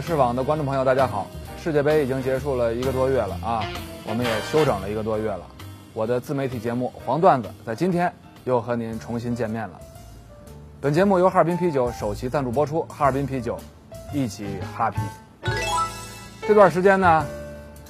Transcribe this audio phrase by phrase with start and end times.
[0.00, 1.26] 视网的观众朋友，大家好！
[1.62, 3.62] 世界杯已经结束了一个多月了啊，
[4.06, 5.40] 我们也休整了一个多月了。
[5.92, 8.10] 我的自媒体节目《黄段子》在今天
[8.44, 9.78] 又和您重新见面了。
[10.80, 13.58] 本节目由哈尔滨啤酒首席赞助播出，哈尔滨啤酒，
[14.14, 14.98] 一起哈啤。
[16.48, 17.26] 这段时间呢，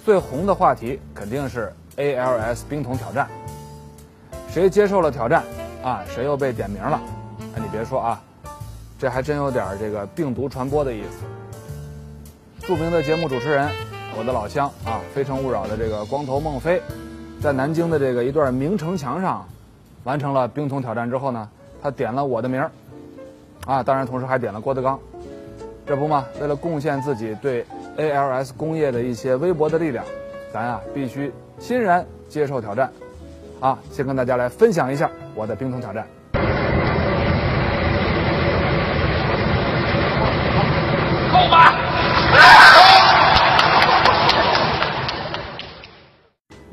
[0.04, 3.28] 最红的话题肯定是 ALS 冰桶挑战。
[4.48, 5.44] 谁接受了挑战
[5.84, 6.02] 啊？
[6.12, 7.00] 谁又被点名了？
[7.54, 8.20] 哎，你别说啊。
[8.98, 11.18] 这还真有点这个病毒传播的意思。
[12.60, 13.68] 著名的节目主持人，
[14.16, 16.80] 我的老乡啊，《非诚勿扰》的这个光头孟非，
[17.40, 19.46] 在南京的这个一段明城墙上，
[20.04, 21.48] 完成了冰桶挑战之后呢，
[21.82, 22.70] 他点了我的名儿，
[23.66, 24.98] 啊，当然同时还点了郭德纲。
[25.86, 30.04] 这不嘛，为了贡献自己对 ALS 工业的一些微薄的力量，
[30.52, 32.92] 咱啊必须欣然接受挑战。
[33.58, 36.06] 啊，先跟大家来分享一下我的冰桶挑战。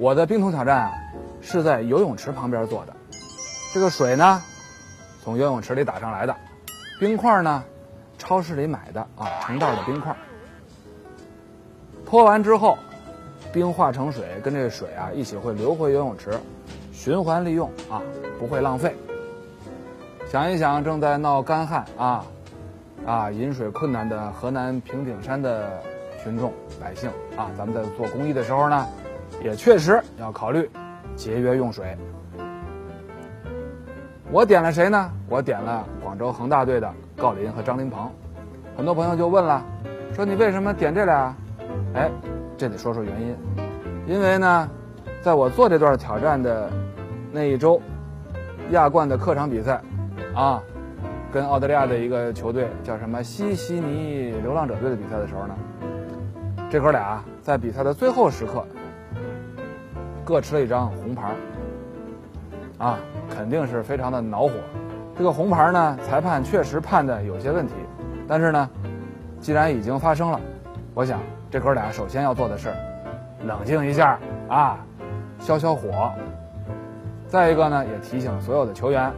[0.08, 0.94] 我的冰桶挑战啊，
[1.42, 2.96] 是在游泳池旁边做的。
[3.74, 4.42] 这个水呢，
[5.22, 6.34] 从游泳池里打上来的；
[6.98, 7.62] 冰块呢，
[8.18, 10.16] 超市里买的啊，成袋的冰块。
[12.06, 12.78] 泼完之后，
[13.52, 16.40] 冰化成水，跟这个水啊一起会流回游泳池，
[16.94, 18.02] 循环利用啊，
[18.40, 18.96] 不会浪费。
[20.32, 22.26] 想一想，正在闹干旱啊。
[23.06, 25.82] 啊，饮水困难的河南平顶山的
[26.24, 28.88] 群众百姓啊，咱们在做公益的时候呢，
[29.44, 30.70] 也确实要考虑
[31.16, 31.98] 节约用水。
[34.32, 35.12] 我点了谁呢？
[35.30, 38.10] 我点了广州恒大队的郜林和张琳芃。
[38.76, 39.64] 很多朋友就问了，
[40.14, 41.36] 说你为什么点这俩？
[41.94, 42.12] 哎，
[42.58, 43.36] 这得说说原因。
[44.06, 44.70] 因为呢，
[45.22, 46.70] 在我做这段挑战的
[47.32, 47.82] 那一周，
[48.72, 49.82] 亚冠的客场比赛，
[50.36, 50.62] 啊。
[51.30, 55.54] 跟澳大利亚的一个球队叫什么西悉尼流浪者队的比赛的时候呢，
[56.70, 58.66] 这哥俩在比赛的最后时刻
[60.28, 61.32] 各吃了一张红牌
[62.78, 63.00] 啊，
[63.30, 64.52] 肯定是非常的恼火。
[65.18, 67.74] 这个红牌呢，裁判确实判的有些问题，
[68.28, 68.70] 但是呢，
[69.40, 70.38] 既然已经发生了，
[70.94, 72.76] 我想这哥俩首先要做的事儿
[73.46, 74.78] 冷静一下啊，
[75.40, 76.12] 消消火。
[77.30, 79.10] 再一个呢，也提醒所有的球员，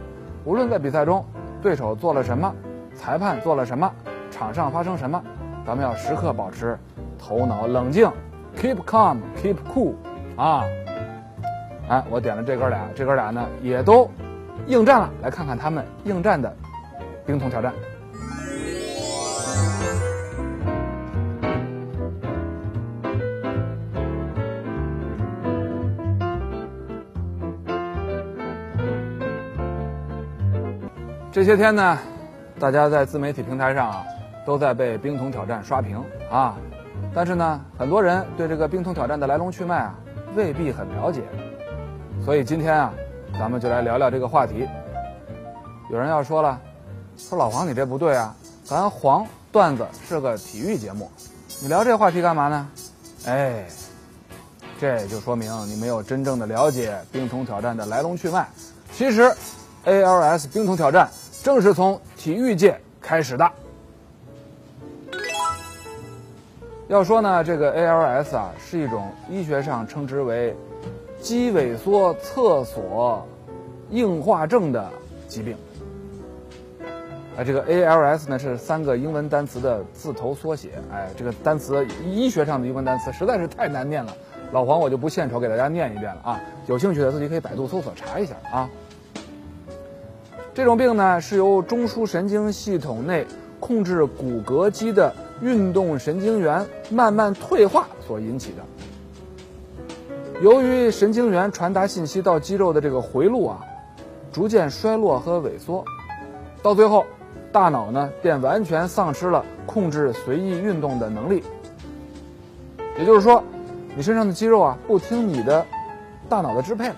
[0.44, 1.24] 无论在比赛中。
[1.60, 2.54] 对手做了什么，
[2.94, 3.92] 裁判做了什么，
[4.30, 5.20] 场上发生什么，
[5.66, 6.78] 咱们要时刻保持
[7.18, 8.10] 头脑冷静
[8.56, 9.92] ，keep calm，keep cool，
[10.36, 10.64] 啊，
[11.90, 14.08] 哎，我点了这哥俩，这哥俩呢也都
[14.68, 16.54] 应战了，来看看他们应战的
[17.26, 17.74] 冰桶挑战。
[31.32, 31.98] 这些天呢，
[32.60, 34.04] 大家在自媒体平台上啊，
[34.46, 36.54] 都在被冰桶挑战刷屏啊。
[37.12, 39.98] 但是呢，很多人对这个冰桶挑战的来龙去脉啊，
[40.36, 41.22] 未必很了解。
[42.24, 42.92] 所以今天啊，
[43.38, 44.68] 咱们就来聊聊这个话题。
[45.90, 46.60] 有人要说了，
[47.16, 51.10] 说老黄你这不对啊，咱黄段子是个体育节目，
[51.60, 52.68] 你聊这话题干嘛呢？
[53.26, 53.64] 哎，
[54.78, 58.46] 这就说明你没有真正的了解冰桶挑战的来龙去脉。
[58.92, 59.32] 其实
[59.84, 61.08] ，ALS 冰桶挑战。
[61.42, 63.50] 正是从体育界开始的。
[66.86, 70.54] 要说呢，这个 ALS 啊，是一种医学上称之为
[71.20, 73.26] 肌萎缩侧索
[73.90, 74.90] 硬化症的
[75.28, 75.56] 疾病。
[77.36, 80.70] 哎，这个 ALS 呢是三个英文单词的字头缩写。
[80.92, 84.14] 哎，这个单词医学上的英文单词实在是太难念了，
[84.52, 86.40] 老黄我就不献丑给大家念一遍了啊。
[86.66, 88.68] 有兴趣的自己可以百度搜索查一下啊。
[90.52, 93.26] 这种病呢，是由中枢神经系统内
[93.60, 98.62] 控制骨骼肌的运动神经元慢慢退化所引起的。
[100.40, 103.60] 由于神经元传达信息到肌肉的这个回路啊，
[104.32, 105.84] 逐渐衰落和萎缩，
[106.62, 107.04] 到最后，
[107.52, 111.42] 大脑呢便完全丧失了控制随意运动的能力。
[112.98, 113.44] 也就是说，
[113.94, 115.66] 你身上的肌肉啊，不听你的
[116.26, 116.96] 大脑的支配了。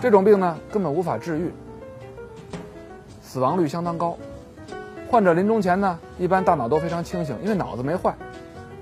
[0.00, 1.52] 这种病呢，根本无法治愈。
[3.20, 4.16] 死亡率相当高。
[5.10, 8.14] 患者临终前呢，一般大脑都非常清醒，因为脑子没坏。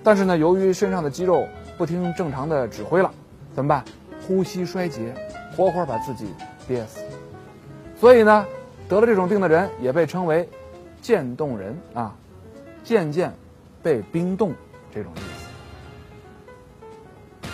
[0.04, 3.12] 但是呢，由于身上的肌肉不听正常的指挥了，
[3.60, 3.84] 怎么办？
[4.26, 5.14] 呼吸衰竭，
[5.54, 6.32] 活活把自己
[6.66, 7.00] 憋死。
[7.94, 8.46] 所以呢，
[8.88, 10.48] 得了这种病的人也被称为
[11.02, 12.16] “渐冻人”啊，
[12.82, 13.34] 渐渐
[13.82, 14.54] 被冰冻
[14.94, 15.20] 这种意
[17.42, 17.52] 思。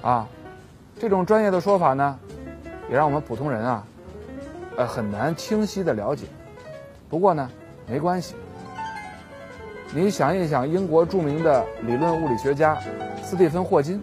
[0.00, 0.26] 啊，
[0.98, 2.18] 这种专业的说法呢，
[2.88, 3.86] 也让我们普通人啊，
[4.78, 6.24] 呃，很难清晰的了解。
[7.10, 7.50] 不过呢，
[7.86, 8.34] 没关系。
[9.92, 12.78] 你想一想，英国著名的理论物理学家
[13.22, 14.02] 斯蒂芬·霍金，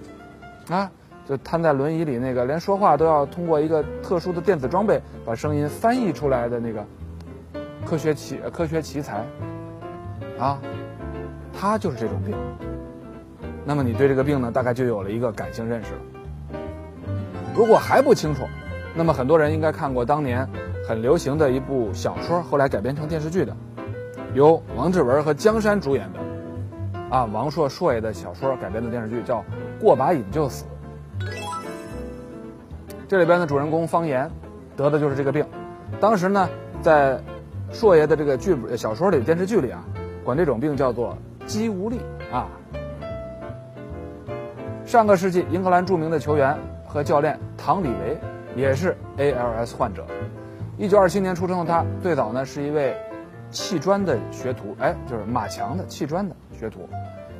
[0.69, 0.91] 啊，
[1.27, 6.85] 就瘫在轮椅里那个，连说话都要通过一个特殊的电子装备把声音翻译出来的那个
[7.85, 9.25] 科学奇科学奇才，
[10.39, 10.59] 啊，
[11.57, 12.35] 他就是这种病。
[13.63, 15.99] 那么你对这个病呢，大概就有了一个感性认识了。
[17.55, 18.43] 如果还不清楚，
[18.95, 20.47] 那么很多人应该看过当年
[20.87, 23.55] 很流行的一部小说，后来改编成电视剧的。
[24.33, 26.19] 由王志文和江山主演的，
[27.15, 29.39] 啊，王朔朔爷的小说改编的电视剧叫
[29.79, 30.65] 《过把瘾就死》。
[33.11, 34.31] 这里边的主人公方言
[34.77, 35.45] 得的就是这个病。
[35.99, 36.47] 当时呢，
[36.81, 37.19] 在
[37.69, 39.83] 硕爷的这个剧本小说里、电视剧里啊，
[40.23, 41.99] 管这种病叫做肌无力
[42.31, 42.47] 啊。
[44.85, 48.17] 上个世纪，英格兰著名的球员和教练唐·李维
[48.55, 50.05] 也是 ALS 患者。
[50.77, 52.95] 一九二七年出生的他，最早呢是一位。
[53.49, 56.87] 砌砖的学徒，哎，就是马强的砌砖的学徒，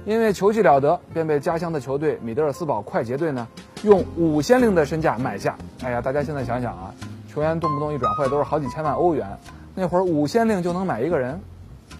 [0.03, 3.47] 因为球技了得，便被家乡的球队米德尔斯堡快捷队呢
[3.83, 5.55] 用五先令的身价买下。
[5.83, 6.93] 哎呀，大家现在想想啊，
[7.31, 9.27] 球员动不动一转会都是好几千万欧元，
[9.73, 11.41] 那会儿五先令就能买一个人，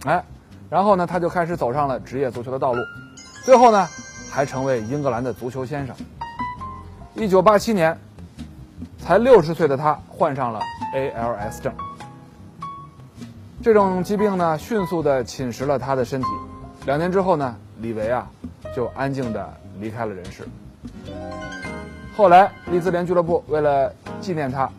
[0.05, 0.23] 哎，
[0.69, 2.81] 然后呢，他就开始走上了职业足球的道路，
[3.45, 3.87] 最后呢，
[4.31, 5.95] 还成为英格兰的足球先生。
[7.15, 7.97] 一九八七年，
[8.99, 10.59] 才六十岁的他患上了
[10.95, 11.73] ALS 症。
[13.63, 16.27] 这种疾病呢，迅速地侵蚀了他的身体。
[16.85, 18.27] 两年之后呢，李维啊，
[18.75, 20.47] 就安静地离开了人世。
[22.15, 24.69] 后来，利兹联俱乐部为了纪念他，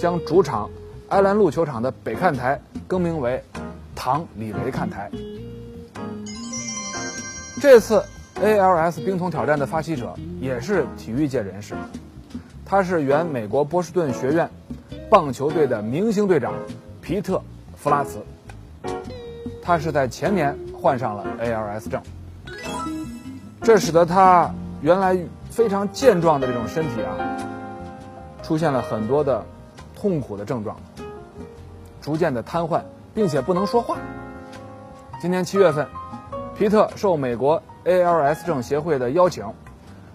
[0.00, 0.68] 将主场
[1.08, 3.42] 埃兰路球场的北看台更名为
[3.96, 5.10] “唐李维看台”。
[7.60, 8.02] 这次
[8.36, 11.74] ALS 冰桶挑战的发起者也是体育界人士，
[12.64, 14.48] 他是原美国波士顿学院
[15.08, 16.52] 棒球队的明星队长
[17.00, 17.42] 皮特。
[17.78, 18.20] 弗拉茨，
[19.62, 22.02] 他是在前年患上了 ALS 症，
[23.62, 24.50] 这使得他
[24.80, 25.16] 原来
[25.56, 27.16] 非常健壮的这种身体啊，
[28.42, 29.42] 出现了很多的
[29.98, 30.76] 痛苦的症状，
[32.02, 32.82] 逐渐的瘫痪，
[33.14, 33.96] 并且不能说话。
[35.18, 35.88] 今年七月份，
[36.58, 39.46] 皮特受美国 ALS 症协会的邀请，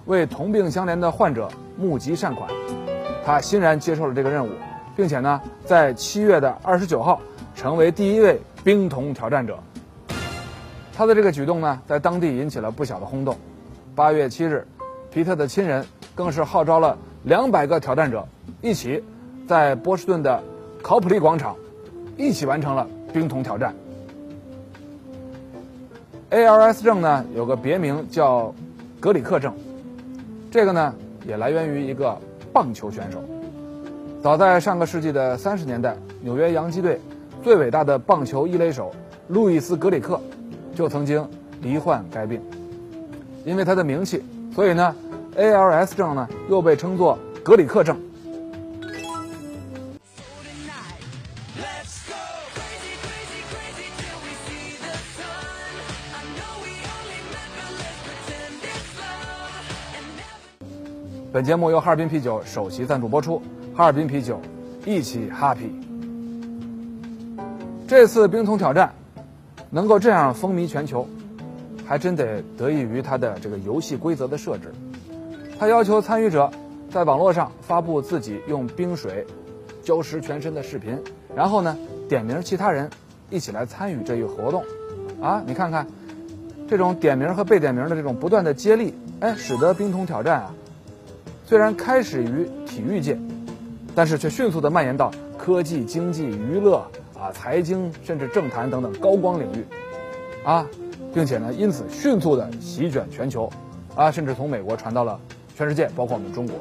[0.05, 2.47] 为同病相怜的患者募集善款，
[3.25, 4.51] 他欣然接受了这个任务，
[4.95, 7.19] 并且呢，在七月的二十九号。
[7.53, 9.59] 成为第一位冰桶挑战者，
[10.93, 13.35] 他的这个举动呢，在当地引起了不小的轰动。
[13.93, 14.65] 八月七日，
[15.13, 15.85] 皮特的亲人
[16.15, 18.25] 更是号召了两百个挑战者，
[18.61, 19.03] 一起
[19.47, 20.41] 在波士顿的
[20.81, 21.55] 考普利广场
[22.17, 23.75] 一起完成了冰桶挑战。
[26.29, 28.55] ALS 症呢，有个别名叫
[29.01, 29.53] 格里克症，
[30.49, 30.95] 这个呢，
[31.27, 32.17] 也来源于一个
[32.53, 33.21] 棒球选手。
[34.23, 36.99] 早在上个世纪的三十年代，纽约洋基队。
[37.43, 38.93] 最伟大的棒球一垒手
[39.27, 40.21] 路易斯·格里克
[40.75, 41.27] 就曾经
[41.59, 42.39] 罹患该病，
[43.43, 44.93] 因为他的名气，所以呢
[45.38, 47.98] ，ALS 症呢又被称作格里克症。
[61.34, 63.41] 本节目由哈尔滨啤酒首席赞助播出，
[63.74, 64.38] 哈尔滨啤酒，
[64.86, 65.72] 一起 happy。
[67.88, 68.93] 这次冰桶挑战
[69.70, 71.08] 能够这样风靡全球，
[71.91, 74.71] 还真得得益于它的这个游戏规则的设置。
[75.60, 76.50] 他要求参与者
[76.89, 79.27] 在网络上发布自己用冰水
[79.83, 80.98] 浇湿全身的视频，
[81.36, 82.89] 然后呢点名其他人
[83.29, 84.63] 一起来参与这一活动。
[85.21, 85.86] 啊，你看看
[86.65, 90.55] 这种点名和被点名的这种不断的接力，哎，使得冰桶挑战啊
[91.43, 93.19] 虽然开始于体育界，
[93.93, 96.88] 但是却迅速的蔓延到科技、经济、娱乐。
[97.19, 99.65] 啊，财经甚至政坛等等高光领域，
[100.45, 100.65] 啊，
[101.13, 103.51] 并且呢，因此迅速的席卷全球，
[103.96, 105.20] 啊，甚至从美国传到了
[105.56, 106.56] 全世界，包括我们中国。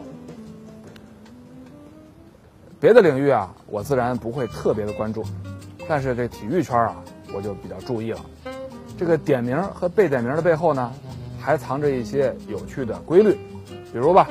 [2.81, 5.23] 别的领域啊，我自然不会特别的关注，
[5.89, 6.97] 但是这体育圈啊，
[7.35, 8.21] 我就比较注意了。
[8.97, 10.93] 这个点名和被点名的背后呢，
[11.39, 13.39] 还藏着一些有趣的规律，
[13.93, 14.29] 比如吧，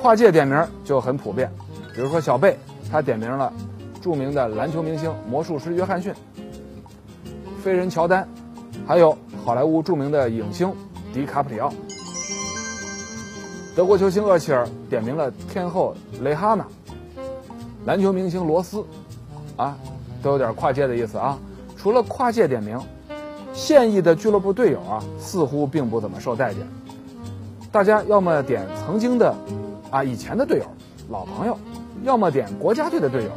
[0.00, 1.50] 跨界点名就很普遍，
[1.94, 2.56] 比如说小贝
[2.90, 3.52] 他点名了
[4.00, 6.14] 著名的篮球明星魔术师约翰逊、
[7.62, 8.26] 飞人乔丹，
[8.86, 10.72] 还有好莱坞著名的影星
[11.12, 11.72] 迪卡普里奥。
[13.74, 16.66] 德国球星厄齐尔点名了天后蕾哈娜，
[17.86, 18.84] 篮球明星罗斯，
[19.56, 19.76] 啊，
[20.22, 21.38] 都有点跨界的意思啊。
[21.76, 22.78] 除了跨界点名，
[23.54, 26.62] 现役的俱乐部队友啊，似乎并不怎么受待见。
[27.72, 29.34] 大家要么点曾经的，
[29.90, 30.64] 啊以前的队友、
[31.08, 31.56] 老朋友，
[32.02, 33.30] 要么点国家队的队友，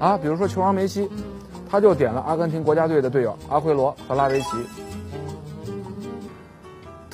[0.00, 1.08] 啊，比如说球王梅西，
[1.70, 4.46] 他就点了阿根廷国家队的队友阿奎罗和拉维奇。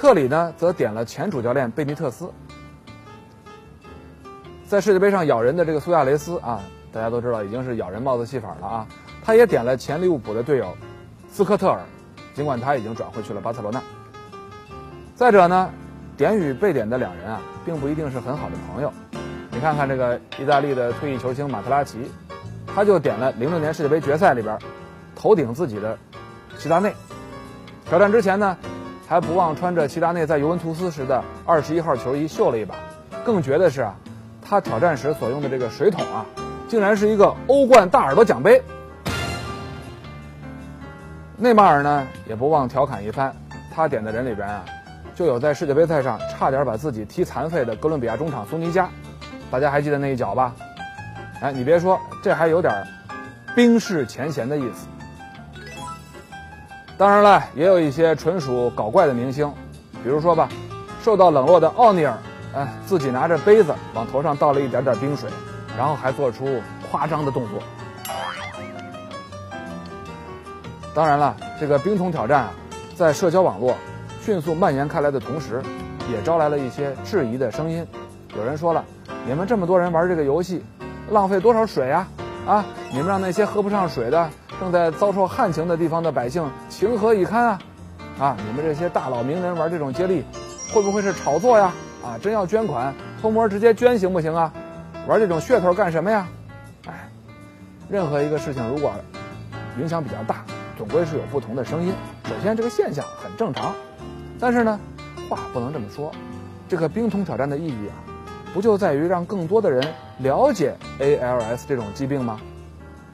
[0.00, 2.32] 特里呢，则点了前主教练贝尼特斯。
[4.66, 6.58] 在世界杯上咬人的这个苏亚雷斯啊，
[6.90, 8.86] 大家都知道已经是咬人帽子戏法了啊，
[9.22, 10.74] 他也点了前利物浦的队友
[11.30, 11.80] 斯科特尔，
[12.32, 13.78] 尽管他已经转回去了巴塞罗那。
[15.14, 15.70] 再者呢，
[16.16, 18.90] 点与被点的两人啊，并不一定是很好的朋友。
[19.50, 22.10] 你看看这个意大利的退役球星马特拉齐，
[22.74, 24.58] 他就点了零六年世界杯决赛里边
[25.14, 25.98] 头顶自己的
[26.56, 26.90] 齐达内。
[27.84, 28.56] 挑战之前呢。
[29.10, 32.76] 还不忘穿着齐达内在尤文图斯时的二十一号球衣秀了一把，
[33.24, 33.92] 更绝的是啊，
[34.40, 36.24] 他挑战时所用的这个水桶啊，
[36.68, 38.62] 竟然是一个欧冠大耳朵奖杯。
[41.36, 43.34] 内马尔呢也不忘调侃一番，
[43.74, 44.64] 他点的人里边啊，
[45.16, 48.88] 就有在世界杯赛上差点把自己踢残废的哥伦比亚中场苏尼加，
[49.50, 50.54] 大家还记得那一脚吧？
[51.42, 52.72] 哎，你别说，这还有点
[53.56, 54.86] 冰释前嫌的意思。
[57.00, 59.50] 当然了，也有一些纯属搞怪的明星，
[60.04, 60.50] 比如说吧，
[61.02, 62.14] 受到冷落的奥尼尔，
[62.54, 65.30] 哎，自己拿着杯子往头上倒了一点点冰水，
[65.78, 67.58] 然后还做出夸张的动作。
[70.94, 72.52] 当然了，这个冰桶挑战啊，
[72.94, 73.74] 在社交网络
[74.20, 75.62] 迅速蔓延开来的同时，
[76.12, 77.82] 也招来了一些质疑的声音。
[78.36, 78.84] 有人说了，
[79.26, 80.62] 你们这么多人玩这个游戏，
[81.10, 82.06] 浪费多少水呀？
[82.46, 84.28] 啊，你们让那些喝不上水的。
[84.60, 86.46] 正在遭受旱情的地方的百姓
[86.80, 87.58] 情何以堪啊！
[88.18, 90.24] 啊，你们这些大佬名人玩这种接力，
[90.72, 91.70] 会不会是炒作呀？
[92.02, 94.50] 啊，真要捐款，偷摸直接捐行不行啊？
[95.06, 96.26] 玩这种噱头干什么呀？
[96.86, 97.10] 哎，
[97.90, 98.94] 任何一个事情如果
[99.78, 100.42] 影响比较大，
[100.78, 101.92] 总归是有不同的声音。
[102.24, 103.74] 首先，这个现象很正常，
[104.38, 104.80] 但是呢，
[105.28, 106.10] 话不能这么说。
[106.66, 108.00] 这个冰桶挑战的意义啊，
[108.54, 109.86] 不就在于让更多的人
[110.20, 112.40] 了解 ALS 这种疾病吗？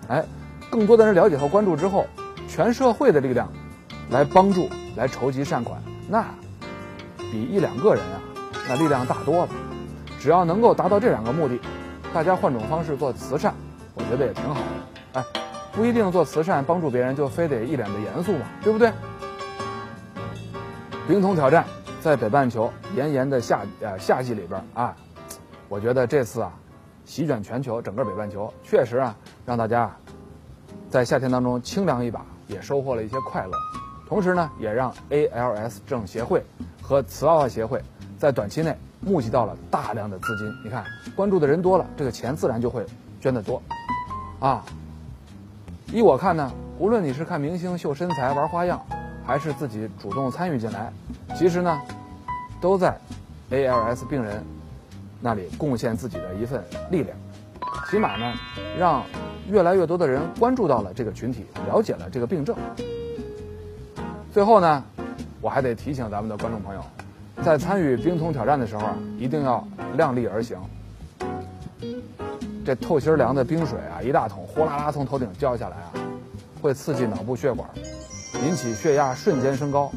[0.06, 0.24] 哎。
[0.68, 2.06] 更多的人了解和关注之后，
[2.56, 3.52] 全社会的力量
[4.10, 6.24] 来帮助、来筹集善款，那
[7.18, 8.16] 比一两个人啊，
[8.66, 9.48] 那力量大多了。
[10.18, 11.60] 只要能够达到这两个目的，
[12.14, 13.52] 大家换种方式做慈善，
[13.94, 15.20] 我觉得也挺好的。
[15.20, 15.24] 哎，
[15.70, 18.90] 不一定做慈善帮助别人就非得一脸的严肃嘛，对不对？
[21.06, 21.62] 冰桶挑战
[22.00, 24.96] 在北半球炎炎的夏呃夏季里边啊，
[25.68, 26.50] 我觉得这次啊，
[27.04, 29.94] 席卷全球整个北半球，确实啊让大家。
[30.88, 33.52] 在夏天当中清凉一把，也收获了一些快乐，
[34.08, 36.44] 同时呢，也让 ALS 症协会
[36.80, 37.82] 和瓷娃娃协会
[38.18, 40.46] 在短期内募集到了大量的资金。
[40.64, 40.84] 你看，
[41.16, 42.86] 关注的人多了，这个钱自然就会
[43.20, 43.60] 捐得多，
[44.40, 44.64] 啊。
[45.92, 48.80] 依我看呢，无论你是看明星秀身材玩花样，
[49.24, 50.92] 还是自己主动参与进来，
[51.36, 51.80] 其实呢，
[52.60, 52.98] 都在
[53.50, 54.44] ALS 病人
[55.20, 57.16] 那里贡献自己的一份力量，
[57.90, 58.34] 起码呢，
[58.78, 59.02] 让。
[59.48, 62.56] 越来越多的人关注到了这个群体，了解了这个病症。
[64.32, 64.84] 最后呢，
[65.40, 66.84] 我还得提醒咱们的观众朋友，
[67.42, 70.58] 在参与冰桶挑战的时候啊，一定要量力而行。
[72.64, 75.92] 这透心凉的冰水啊，一大桶呼啦啦从头顶浇下来啊，
[76.60, 77.68] 会刺激脑部血管，
[78.44, 79.90] 引起血压瞬间升高。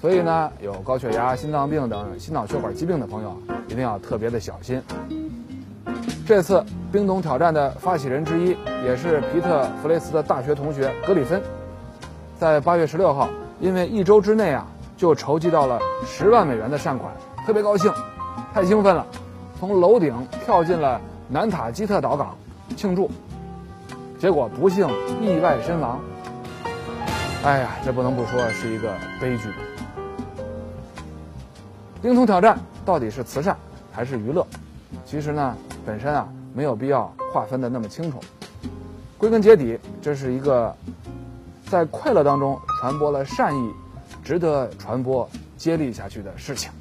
[0.00, 4.80] 所以呢，有高血压、心脏病等心脑血管疾病的朋友啊，一定要特别的小心。
[6.26, 11.40] 这次冰桶挑战的发起人之一，也是皮特弗雷斯的大学同学格里芬，
[12.36, 13.28] 在八月十六号，
[13.60, 14.66] 因为一周之内啊
[14.96, 17.14] 就筹集到了十万美元的善款，
[17.46, 17.92] 特别高兴，
[18.52, 19.06] 太兴奋了，
[19.60, 20.12] 从楼顶
[20.44, 22.36] 跳进了南塔基特岛港
[22.76, 23.08] 庆祝，
[24.18, 24.84] 结果不幸
[25.22, 26.00] 意外身亡。
[27.44, 29.44] 哎呀，这不能不说是一个悲剧。
[32.02, 33.56] 冰桶挑战到底是慈善
[33.92, 34.44] 还是娱乐？
[35.04, 35.54] 其实呢？
[35.86, 38.20] 本身啊，没有必要划分的那么清楚。
[39.16, 40.74] 归根结底，这是一个
[41.70, 43.70] 在快乐当中传播了善意、
[44.24, 46.72] 值得传播、接力下去的事情。